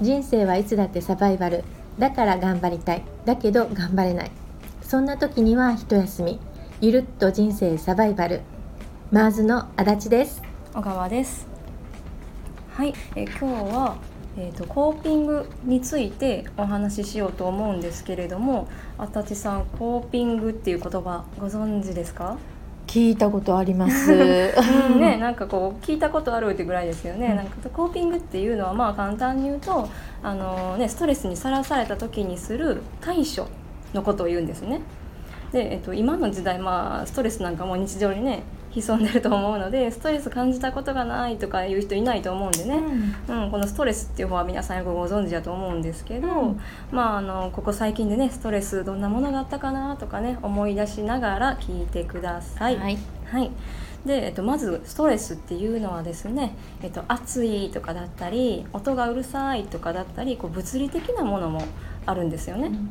[0.00, 1.62] 人生はいつだってサバイバル。
[1.98, 3.02] だから頑張りたい。
[3.26, 4.30] だけど頑張れない。
[4.82, 6.40] そんな時には一休み。
[6.80, 8.40] ゆるっと人生サバイバル。
[9.12, 10.42] マーズの足立です。
[10.72, 11.46] 小川です。
[12.72, 13.44] はい、え今日
[13.74, 13.96] は
[14.38, 22.38] えーと、コーピングについてお話ししようと思うんですけれども足立さんコーピングっていう言葉ご存知ですか？
[22.90, 24.16] 聞いたことあります、 う
[24.96, 29.88] ん、ねなんかこう聞いたことあるってぐらいですよね、うん、なんかコーピングっていうのはまあ簡単に言うと
[30.24, 33.46] あの、ね、ストレスにさらされた時にする対処
[33.94, 34.80] のことを言うんですね。
[35.52, 42.76] で、えっと、今の時代まあストレスなんかも日常にね潜んでると思うのでストレス感じたことがないとかいう人いないと思うんでね、
[43.28, 46.60] うん、うん、このストレスっていう方は皆さんよくご存知だと思うんですけど、うん、
[46.92, 52.76] まああのここ最近でねストレスどんなものがあったかなとかね思い出しながら聞いてください。
[52.76, 53.50] はい、はい。
[54.04, 61.62] で、えっと、まずストレスっていうのはですね、えっと、暑いとかだったり音がうるさいとかだったりこう物理的なものも
[62.06, 62.68] あるんですよね。
[62.68, 62.90] うん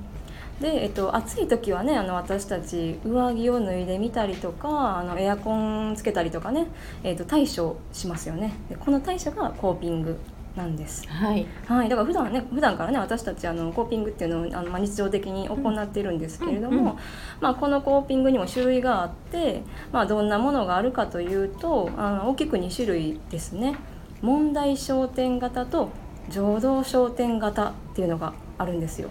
[0.60, 6.68] で、えっと、暑い時はねあの私たち上着を脱いでみたりとかあのエアコンつけたりとかね、
[7.04, 10.18] えっと、対処しますよねでこの対処がコーピング
[10.56, 11.08] なんです。
[11.08, 11.46] はい。
[11.68, 16.98] はい、だから普段ね普段からね私たちあのコーピングっていうのをあのまあ日常的に行っているんですけれども、うんうんうん、
[17.40, 23.78] まあこのコーピングにも種類があって、まあどんなものがあるかというと、あの大きく2種類ですね。
[24.22, 25.90] 問題焦点型と
[26.30, 29.10] 情動焦点型っていうのがあるんですよ。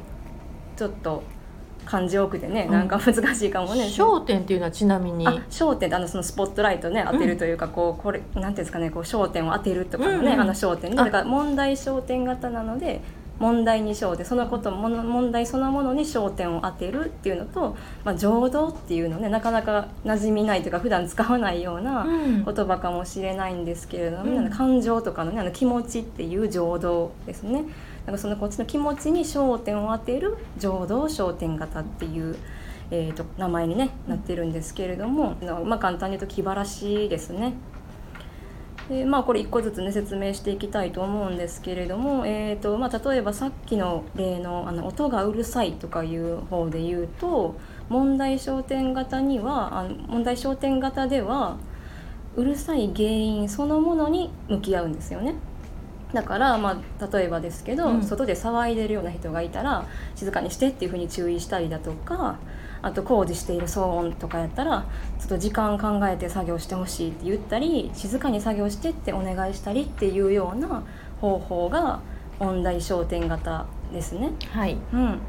[0.77, 1.22] ちょっと
[1.89, 3.84] 漢字多くてね、なんか難しいかもね。
[3.84, 5.27] 焦点っていうのはちなみに。
[5.48, 13.00] 焦点あのそのスポットライトね当てるというか、こうこれなんていうんですかねこう焦点を当てるとかのね、あの焦点だから問題焦点型なので。
[13.39, 27.64] 問題に焦点そのことも問題そのものに焦点を当てるっていうのと、まあ、情動っていうのねなかなか馴染みないというか普段使わないような言葉かもしれないんですけれども、うん、感情とかのねあの気持ちっていう情動ですね。
[28.09, 32.36] なんかそのこっちの気持ちに焦点を当てる浄土焦点型っていう、
[32.91, 35.36] えーと、名前に、ね、なってるんですけれども、
[35.67, 37.52] まあ、簡単に言うと気晴らしですね。
[38.89, 47.57] でまあ、これ1個ずつね説明していきたいと思うんですけれども、えーとまあ、例えばさっきの例のあの音がうるさいとかいう方で言うと
[47.91, 51.58] 問題焦点型にはあの問題焦点型では
[52.36, 55.35] うるさい原因そのものに向き合うんですよね。
[56.13, 62.39] だから、まあ、例えばですけど、うん、外で騒いでるような人がいたら静かにしてっていうふうに注意したりだとか
[62.80, 64.86] あと工事している騒音とかやったら
[65.18, 70.85] ちょっと時間考えて作業してほしいって言ったり静かに作業してってお願いしたりっていうような
[71.20, 72.01] 方法が
[72.39, 74.30] 問題焦点型ですね。
[74.52, 75.20] はい、うん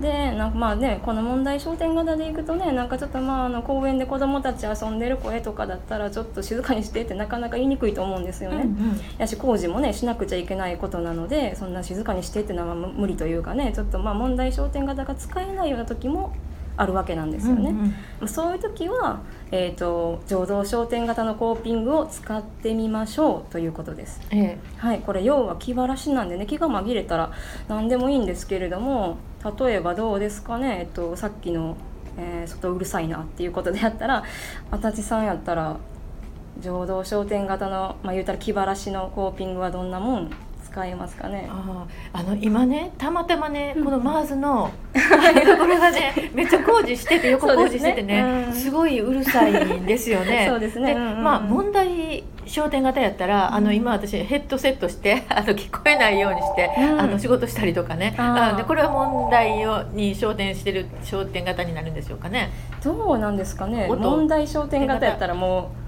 [0.00, 8.56] でなんかまあねこの問題焦点型でいくとねなんかちょっとまああの公園で子どもたち遊んでる声とかだったらちょっと静かにしてってなかなか言いにくいと思うんですよね。
[8.56, 16.34] うんうん、やし工事もねしなくちゃいけないことなのでそんな静かにしてってのは無理というかねちょっとまあ問題焦点型が使えないような時も
[16.76, 17.70] あるわけなんですよね。
[17.70, 19.20] うんうん、そういう時は、
[19.50, 24.20] えーと、浄土焦点型のコーピングを使ってみましょうということです。
[24.30, 27.32] ええ、はい、これ要は気晴らしなんでね気が紛れたら
[27.68, 29.16] 何でもいいんですけれども
[29.58, 31.76] 例えばどうですかね、えっと、さっきの、
[32.18, 34.24] えー、外うるさいなっていうことでやったら
[34.70, 35.76] 足立さんやったら
[36.60, 40.30] 浄土商店型の、まあ、言うたら気晴らしのコーピングはどんなもん？
[40.76, 41.48] 使えますかね。
[41.48, 50.44] ああの今ねたまたまねこのマーズの これがねめっちゃ工事してて 横工事しててね、すごいうるさいんですよね。
[50.50, 58.14] そうですね、まあ問題商店型やったら、あの今私ヘッドセットしてあの聞こえないようにして、うん、あの仕事したりとかね。
[58.18, 62.50] あでこれは問題をに焦点してる商店型になるんでしょうかね。
[62.84, 63.88] どうなんですかね。
[63.88, 65.85] 問題商店型やったらもう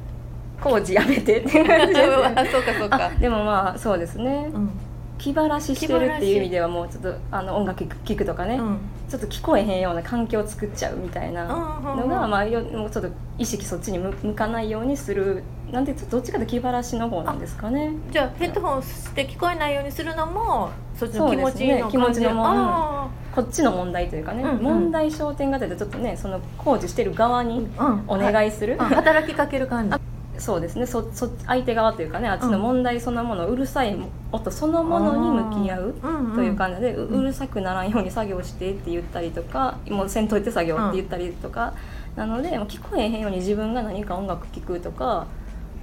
[0.61, 2.03] 工事やめてって感じで
[2.51, 3.11] そうかそうか。
[3.21, 4.71] でもまあそうですね、うん、
[5.19, 17.93] 気晴らししてるっていう意味ではもうちょっとあの音楽聴くとかね、うん、ちょっと聞こえへんような環境を作っちゃうみたいなのが、まあ、よもうちょっと意識そっちに向かないようにするなんでどっちかと気晴らしの方なんですかね。
[18.11, 27.69] じゃあヘッドホンして聞こえないようにするのもそっちの気持ちの、ね、気持ちのも、こっちの問題というかね、うんうん、問題焦点型でちょっとねその工事してる側に
[28.07, 28.79] お願いする、うん。
[28.81, 29.97] はい、働きかける感じ
[30.39, 30.87] そうですね。
[30.87, 33.97] そそ相手側というかねあっちの問題そのもの、うん、うるさい
[34.33, 35.95] 音そのものに向き合う
[36.35, 41.75] という感じで、ううるさくならんように作業してって言ったりとかもうせんといて作業って言ったりとか、
[42.17, 45.27] なので聞こえへんように自分が何か音楽聴くとか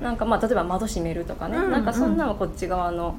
[0.01, 3.15] なんかまあ例えば窓閉めるとかね、うんうん、なんかそんなのこっち側の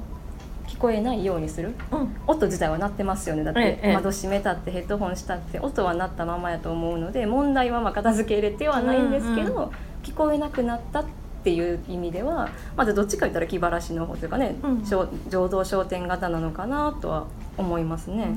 [0.67, 3.43] 聞こえないようにする、うん、音自体は鳴ってますよね。
[3.43, 9.71] だって、窓閉めたってヘッドホンしたって音は鳴ったままやと思うので問題はまあ片付け入れてはないんですけど、
[10.03, 14.85] 聞こえなくなったってっっていう意味ではまずどっちか言ったら気晴らしの方というかね、うん。
[14.85, 17.27] 商浄土商店型なのかなとは
[17.57, 18.27] 思いますね。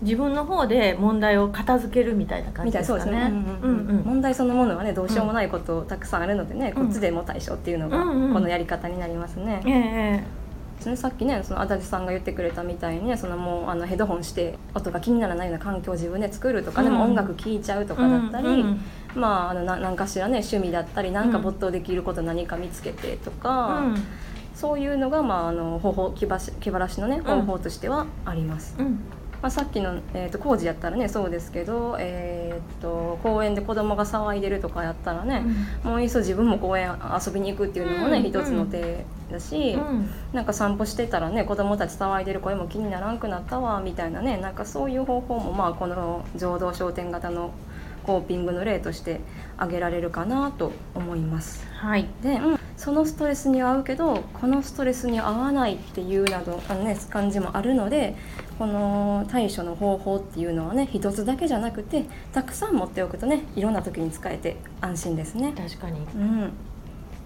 [0.00, 3.12] 自分の方で問題を片付けるみたいな感みじですかね。
[3.12, 4.02] うんうんうんうん。
[4.04, 8.32] 問題そのものはねどうしようもないことたくさんあるのでね、うんこっちでも対処っていうのがうんうん。
[8.32, 9.62] このやり方になりますね。
[9.66, 17.10] ええねさっきねその足立さんが言ってくれたみたいにねそのもうあのヘッドホンして音が気にならないような環境を自分で作るとか、でもうん。
[17.10, 18.80] 音楽聴いちゃうとかだったり、うんうん
[19.14, 23.82] まああのな何かしらね趣味だったり何か没頭できること何か見つけてとか、
[24.54, 28.76] そういうのが、まあ、あの方法気ばし気晴らしのね方法としてはあります。
[28.78, 28.86] うん。
[28.86, 29.04] うん
[29.42, 35.44] まあ、さっきの、えー、と工事やったらねそうですけど、えー、と公園で子供が騒いでるとかやったらね、
[35.82, 38.24] もういっそ自分も公園遊びに行くっていうのもね、うん。
[38.24, 40.08] 一つの手だし、うん。
[40.32, 47.50] なんか散歩してたらね子供たち騒いでる声も気にならんくなったわみたいなねなんかそういう方法もまあこの浄土商店型の
[48.04, 49.20] コーピングの例として
[49.56, 51.66] 挙げられるかなと思います。
[51.74, 52.06] はい。
[52.22, 58.16] で、うん、そのストレスには合うけどこのストレスに合わないっていうなどあの、ね、感じもあるので
[58.58, 65.52] この対処の方法っていうのはね一つだけじゃなくてたくさん持っておくとねいろんな時に使えて安心ですね。
[65.56, 66.00] 確かに。
[66.00, 66.52] うん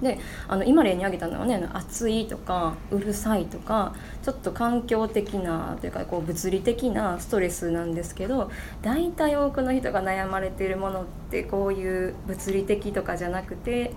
[0.02, 8.50] であの今例に挙げたのはね暑いとかうるさいとかちょっと環境的なというかこう物理的なストレスなんですけど
[8.82, 13.93] 大体多くの人が悩まれているものってこういう物理的とかじゃなくて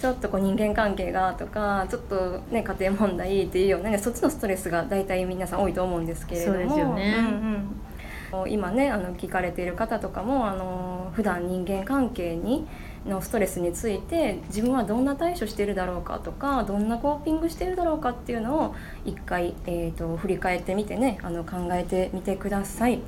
[0.00, 7.14] ちょっとこう人間関係がとかちょっとね家庭問題っていうような、ね、そっちのストレスが大体皆さん多いと思うんですけれどもそうですよね。
[7.18, 7.26] うん
[8.42, 8.50] うん。
[8.50, 12.66] 今ねあの聞かれている方とかもあの普段人間関係に
[13.06, 18.74] のストレスについて自分はどんな対処してるだろうかとかどんなコーピングしてるだろうかっていうのを
[19.04, 23.00] 一回、えー、と振り返ってみてねあの考えてみてください。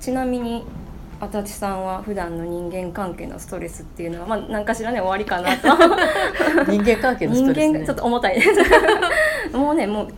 [0.00, 0.64] ちなみに
[1.20, 5.68] 足立さんは普段の人間関係のストレスっていうのは、まあ、何かしらね終わりかなと
[6.72, 7.78] 人間関係のス人トレス、ね。
[7.80, 8.48] 間ちょっと重たいです
[9.54, 10.08] もうねもう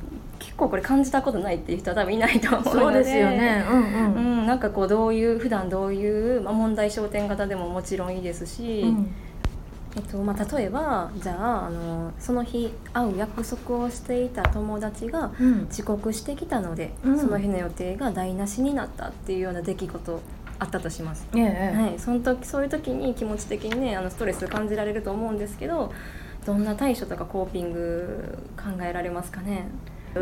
[0.52, 3.64] 結構これ感じたことないっていう人は多分いないと思うのでそうですよね。
[3.68, 4.42] うんううん。
[4.42, 9.14] ん、なんかこうどういう普段どういう、まあ、問題焦点型でももちろんいいですし、うん。
[9.96, 15.68] えっとまあ、例えばじゃああのその日会う約束をしていた友達がうん。
[15.70, 17.18] 遅刻してきたので、うん。
[17.18, 20.20] その日の予定が台無しになったっていうような出来事
[20.58, 21.26] あったとします。
[21.34, 21.76] ええ。
[21.76, 25.92] はい、その時そういう時に気持ち的にねあのストレス感じられると思うんですけど
[26.44, 29.66] どんな対処とかコーピング考えられますかね？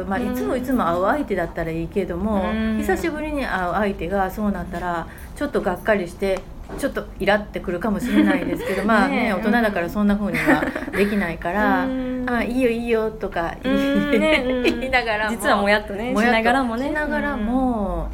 [0.07, 2.77] まあ、いつもいつも会う相手だったらいいけども、うん。
[2.79, 5.07] 久しぶりに会う相手がそうなったら
[5.37, 6.41] ちょっとがっかりして
[6.79, 16.89] ちょっとイラってくるかもしれないですけど まあねね大人だからそんな風にはできないからうん「あいいよいいよ」とか 言い,、ながらも実はもやっとねしながらもね。
[16.89, 18.09] しながらも、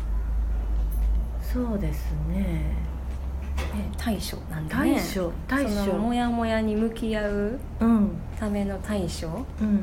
[1.43, 2.37] そうですね。
[2.37, 4.95] ね対処なんだね。
[4.95, 6.13] 対処対処。
[6.15, 8.11] ヤモヤに向き合ううん。
[8.39, 9.45] ための対処。
[9.61, 9.81] うん、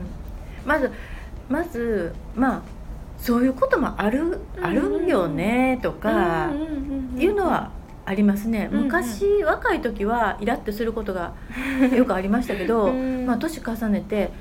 [0.65, 0.91] まず
[1.53, 2.61] まずまあ
[3.19, 6.51] そういうこともある、あるよねとか
[7.15, 7.71] いうのは
[8.05, 8.83] ありますね、うんうん。
[8.85, 11.35] 昔若い時はイラッとすることが
[11.95, 13.27] よくありましたけど、うん。
[13.27, 14.31] まあ、年重ねて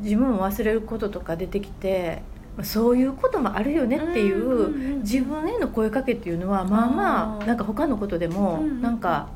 [0.00, 2.22] 自分を忘れることとか出てきて
[2.56, 9.28] まあそういうこともあるよねっていう自分への声かけっていうのはまあまあなんか他のことでもなんか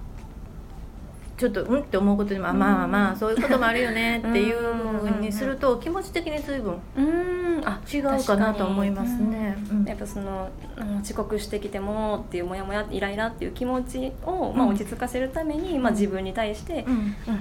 [1.37, 7.47] ちょっとうんって思うことでもあまあまあまあそういうこともあるよねっていうふうにすると気持ち的に随分うん。
[7.64, 9.57] あ違うかなと思いますね。
[9.71, 9.85] うん。
[9.85, 16.85] やっぱそのうん遅刻してきてもっていうモヤモヤイライラっていう気持ちを、まあ、うん落ち着かせるために、まあ、自分に対して、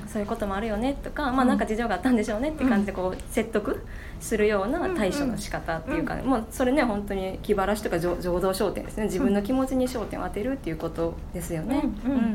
[0.08, 3.82] そういうこともあるよねとか、まあ、なんか事情があったんでしょうねって感じでこう説得
[4.20, 9.06] するような対処の仕方っていうか、もうそれね本当に気晴らしとか浄浄土焦点ですね。
[9.06, 11.82] 自分の気持ちに焦点を当てるっていうことですよね。
[12.06, 12.12] うん。
[12.12, 12.26] うんうんう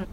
[0.00, 0.08] ん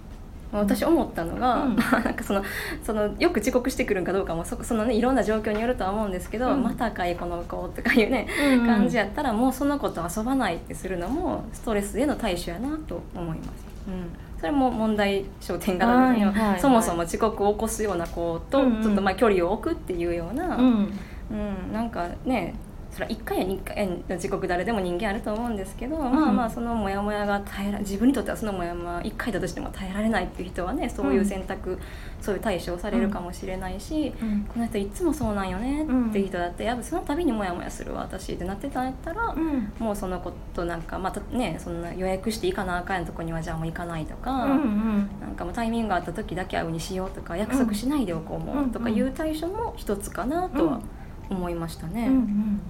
[0.60, 1.76] 私思ったのが、うん。
[2.04, 2.44] なんかその
[2.84, 6.64] そのよく遅刻してくるんかどうかもそそのねいろんな状況によるとは思うんですけど、うん。
[6.64, 8.68] またかいこの子とかいうね、うんうん。
[8.68, 13.50] 感じやったらもうその子と遊ばないってするのもストレスへの対処やなと思います。
[13.88, 14.40] うん。
[14.40, 16.60] それも問題焦点型ですね、はいはいはい。
[16.60, 20.94] そもそも遅刻を起こすような子とちょっとまあ距離を置くっていうような、うん。
[21.32, 22.54] うん、なんかね
[22.94, 31.80] それは1回や2回の遅刻誰でも人間あると思うんですけど、まあまあそのモヤモヤが耐えら自分にとってはそのモヤモヤ1回だとしても耐えられないっていう人はねそういう選択、
[32.22, 34.46] そういう対処をされるかもしれないし、うん。
[34.48, 39.74] この人いつもそうなんよねっていう人だってやっぱその度にモヤモヤするわ私ってなってたんやったら、うん。
[39.80, 44.32] もうそのことなんかまたねそんな予約して行かなあかんやとこにはじゃあもう行かないとか。
[44.46, 45.10] うんうん。
[45.20, 50.82] なんかもうタイミングがあった時だけ会うにしようとか約束しないでおこうもうんとかいう対処も一つかなとは
[51.30, 52.08] 思いましたね。
[52.08, 52.62] うんうん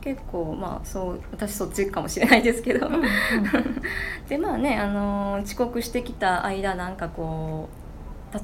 [0.00, 3.02] 結構まあそう私そっちかもしれないですけど、うんうん。
[4.28, 7.68] でまあね、あのー遅刻してきた間なんかこ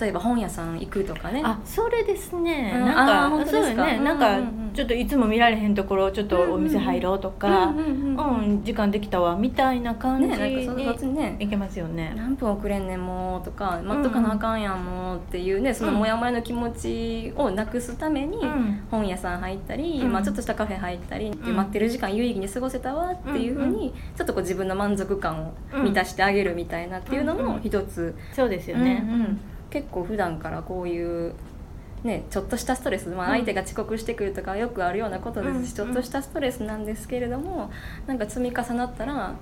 [0.00, 1.42] 例えば本屋さん行くとかね。
[1.44, 2.86] あそれですね、うん。
[2.86, 4.38] なんかそうね、なんか
[4.72, 11.36] ちょっといつも見られへんところちょっとお店入ろうとか、うん時間できたわみたいな感じねなんかそね。
[11.38, 12.12] いけますよね。
[12.16, 18.80] 何分遅れんねんもうとか待っとかなあかんやんもうっていうねそのモヤモヤの気持ちをなくすためにうん。
[18.90, 20.12] 本屋さん入ったり、うん。
[20.12, 21.56] まあ、ちょっとしたカフェ入ったり、でうん。
[21.56, 29.04] 待ってる時間有意義に過ごせたわっていうふうに、ちょっとこう自分の満足感を満たしてあげるみたいなっていうのも一つ、そうですよね。
[29.04, 29.40] うんうん
[29.74, 31.34] 結構普段からこういう。
[32.04, 33.32] ね、ちょっとしたストレス、まあ、うん。
[33.32, 37.70] 相手が遅刻してくるとかよくあるようなことですし、うんちょっとしたストレスなんですけれども
[38.06, 39.34] なんか積み重なったら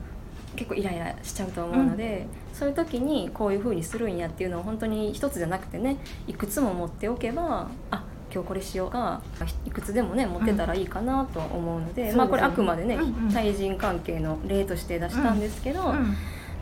[0.54, 5.96] 結構イライラしちゃうと思うので、そういう時にこういう風にするんやっていうのを本当に一つじゃなくてね
[6.28, 9.20] いくつも持っておけばあ今日これしようが
[9.66, 12.16] いくつでもね持ってたらいいかなとは思うので、うん。
[12.16, 13.32] まあこれあくまでね、うんうん。
[13.32, 16.14] 対人関係の例として出したんですけど、うん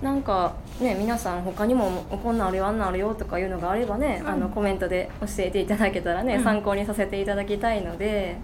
[0.03, 4.29] なんかね皆さん他にもこんなんあるよあんなんあるよとかいうのがあればね、うん。
[4.29, 6.45] あのコメントで教えていただけたらね、うん。
[6.45, 8.37] 参考にさせていただきたいので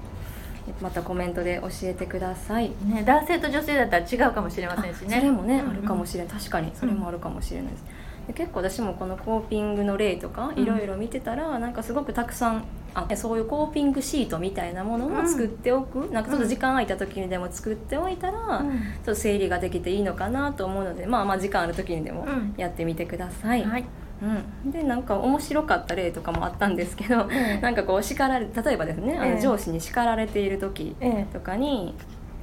[0.82, 2.72] またコメントで教えてください。
[2.84, 5.16] ね、男性と女性だったら違うかもしれませんしね。
[5.16, 6.32] それもね、うんあるかもしれない。
[6.32, 7.84] 確かにそれもあるかもしれないです、
[8.26, 10.62] で結構私もこのコーピングの例とかうん。
[10.62, 12.64] いろいろ見てたら、なんかすごくたくさん
[12.96, 18.70] あそういうコーピングシートみたいなものを作っておく、なんかちょっと時間空いた時にでも作っておいたら、うん。
[18.70, 22.54] ちょっと整理ができていいのかなと思うのでまあまあ時間ある時にでもうん。
[22.56, 23.84] やってみてください、はい。
[24.64, 29.34] うん、でなんか面白かった例とかもあったんですけど、ええなんかこう叱られ例えばですねあええ。
[29.34, 31.34] の上司に叱られている時ええ。
[31.34, 31.94] とかに、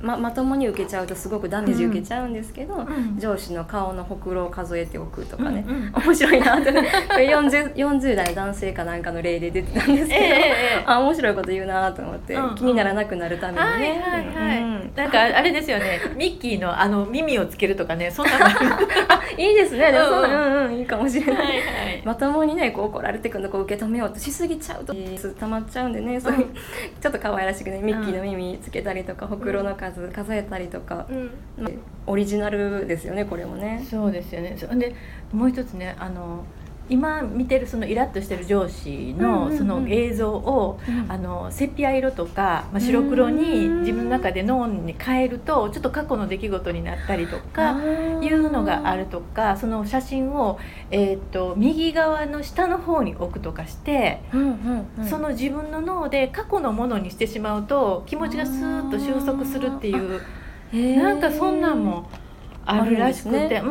[0.03, 3.17] ままともに受けちゃうとすごくダメージ受けちゃうんですけど、ん。
[3.17, 5.91] 上司の顔のほくろを数えておくとかね、うんうん。
[6.05, 6.81] 面白いなってこ
[7.17, 12.55] れ 40, 40代男性かなんかの例で出てたんですけど、ええええあ面白いこと言うなと思って、うんうん。
[12.55, 14.91] 気にならなくなるためにね。
[14.95, 15.99] なんかあれですよね。
[16.15, 18.31] ミッキーのあの耳をつけるとかねそんな
[19.37, 19.91] いいですね。
[19.91, 20.65] でもそううんうん。
[20.65, 21.35] うんいいかもしれない。
[21.35, 22.01] はいはい。
[22.03, 26.47] まともにねこう怒られてくるのこう受け止めようとしすぎちゃうと溜まっちゃうんでねそういう
[27.01, 31.31] ちょっと可愛らしくねミッキーの耳つけたりとかほくろの数数えたりとか、うん。
[32.05, 33.85] オリジナルですよねこれもね。
[33.89, 34.55] そうですよね。
[34.57, 34.95] そで
[35.31, 36.45] もう一つねあの
[36.89, 41.03] 今見てるそのイラッとしてる上司のその映像を、うん。
[41.09, 48.23] あのセピア色とか、まあ、白黒にうん自分の中で脳に変えるとちょっと過去の出来事になったりとかー。
[48.23, 50.59] いうのがあるとかその写真を、
[50.91, 54.21] えー、と右側の下の方に置くとかして、
[55.09, 60.21] その自分の脳で過去のものにしてしまうと気持ちがスーッと収束するっていう
[60.97, 62.09] なんかそんなんも
[62.65, 63.61] あるらしくて、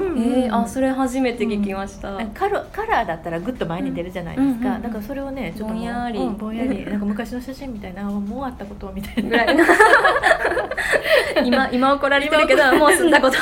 [0.50, 2.18] あそれ初めて聞きました。
[2.34, 6.18] カラカラーだったらグッと前に出るじゃないですか、だからそれをねちょっとぼんやり。
[6.18, 6.84] うんぼんやり。
[6.84, 9.30] なんか昔の写真みたいなあもうあったことみたいな。
[9.30, 9.56] ぐらい。
[11.44, 13.36] 今今怒られてるけどもう済んだこと。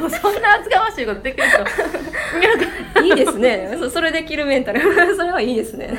[0.00, 3.76] も うそんな厚かましいことできる人 いいですね。
[3.78, 4.80] そそれできるメンタル。
[5.16, 5.98] それはいいですね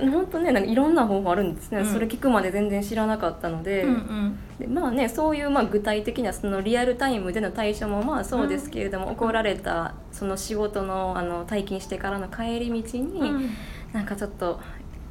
[0.00, 1.92] そ本当ねなんかいろんな方法あるんですね、うん。
[1.92, 4.38] それ聞くまで全然知らなかったので,、うんうん。
[4.58, 13.50] でまあねそういうまあ具体的なそのリアルタイムでの対処もまあそうですけれども、怒られたその仕事のあの退勤してからの帰り道に、うん。
[13.92, 14.60] なんかちょっと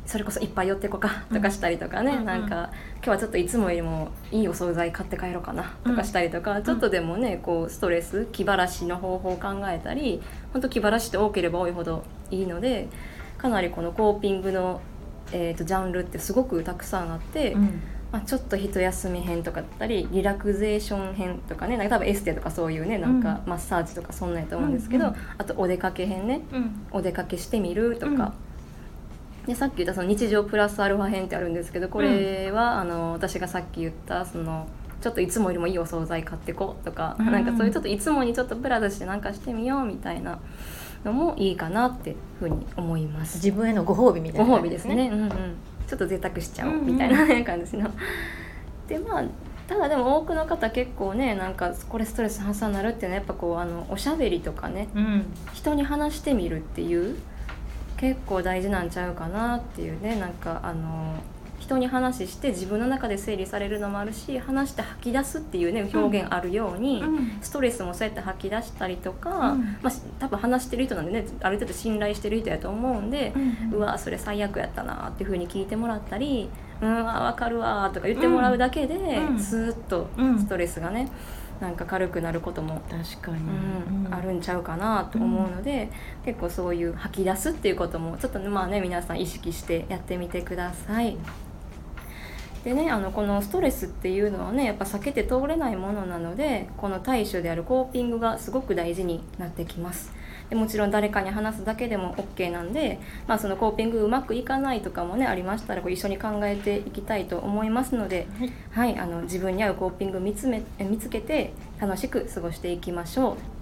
[0.06, 10.22] それこそいっぱい寄ってこかとかしたりとかね、うんなんか今日はちょっといつもよりもいいお惣菜買って帰ろうかなとかしたりとか、ちょっとでもねこうストレス気晴らしの方法を考えたり
[10.52, 12.88] 本当気晴らしって多ければ多いほどいいので
[13.44, 14.80] かなりこのコーピングの、
[15.34, 17.82] えー、とジャンルってすごくたくさんあって、うん。
[18.14, 25.14] まあ、ちょっと一休み編とかだったりリラクゼーション編とかねなんか多分エステとかそういうねなんかマッサージとかそんなんやと思うんですけど、うん。
[25.14, 26.42] うんあとお出かけ編ね。
[26.54, 26.88] うん。
[26.92, 28.34] お出かけしてみるとか、
[29.46, 34.68] でさっき言ったその日常プラスアルファ編ってあるんですけどこれは、あの私がさっき言ったその
[35.02, 37.26] ちょっといつもよりもいいお惣菜買ってこうとか、うん。
[37.32, 40.40] なんかそういうちょっといつもにちょっとプラスしてなんかしてみようみたいな
[41.03, 43.36] のもいいかなってふうに思います。
[43.36, 44.45] 自分へのご褒美みたいな。
[44.45, 45.29] ご褒美ですね、うんうん、
[45.88, 47.89] ちょっと贅沢しちゃおうみたいな、ね感じの。
[48.88, 49.24] でまあ
[49.67, 55.25] ただでも多くの方結構ねなんかこれストレス発散になるっていうのはやっぱこうあのおしゃべりとかねうん。
[55.53, 57.17] 人に話してみるっていう
[57.98, 60.17] 結構大事なんちゃうかなっていうね。
[60.19, 61.15] なんかあの
[61.63, 67.38] 人に話して自分の中で整理されるのもあるし話して吐き出すっていうね表現あるように、うん。
[67.41, 69.77] ストレスもそうやって吐き出したりとか、うん。
[69.82, 73.34] まあ、多分話してる人なんでねある程度信頼してる人やと思うんで、
[73.72, 76.50] うわそれ最悪やったなっていう風に聞いてもらったり
[76.82, 79.39] 「うんあ分かるわ」とか言ってもらうだけで、うん。
[79.39, 80.39] スーッとうん。
[80.39, 81.10] ストレスがね
[81.62, 85.89] なんか軽くなることも確かに、うんあるんちゃうかなと思うので、
[86.24, 91.17] 結構そういう吐き出すっていうこともちょっとねまあね皆さん意識してやってみてください。
[92.63, 100.12] でねあのこのストレスっていうのはねやっぱ避けて通れないものなのでこの対処であるコーピングがすごく大事になってきます。
[100.50, 108.27] でもちろん誰かに話すだけでも OK なんで、まあ、そのコーピングうまくいかないとかもねありましたらこう一緒に考えていきたいと思いますので、
[108.72, 113.52] はい、はい、あの自分に合うコーピング見つめ見つけて楽しく過ごしていきましょう。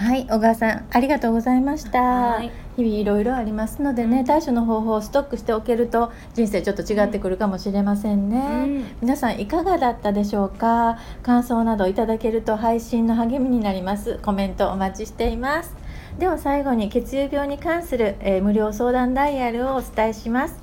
[0.00, 10.96] はい小川さんありがとうございました、はい、日々いろいろありますのでね対処の方法をストックしておけると人生ちょっと違ってくるかもしれませんね、うん、皆さんいかがだったでしょうか？
[11.22, 14.18] 感想などいただけると配信の励みになります。
[14.22, 15.76] コメントお待ちしています。
[16.18, 20.58] では最後に血流病に関する、えー、無料相談ダイヤルをお伝えします。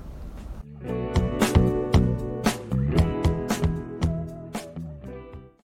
[1.23, 1.26] う。